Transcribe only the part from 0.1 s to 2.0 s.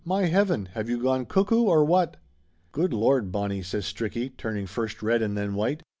heaven, have you gone cuckoo, or